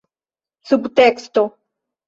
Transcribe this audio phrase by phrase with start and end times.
[0.67, 1.45] subteksto